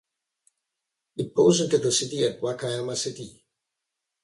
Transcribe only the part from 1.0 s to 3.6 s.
It pours into the sea at Wakayama city.